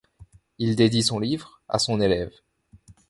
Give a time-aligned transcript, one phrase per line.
[0.57, 2.33] Il dédie son livre à son élève.